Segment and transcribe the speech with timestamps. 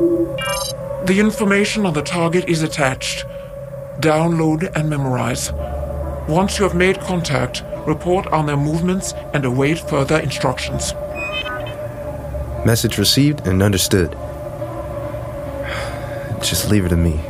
[0.00, 3.26] The information on the target is attached.
[3.98, 5.52] Download and memorize.
[6.26, 10.94] Once you have made contact, report on their movements and await further instructions.
[12.64, 14.12] Message received and understood.
[16.40, 17.20] Just leave it to me.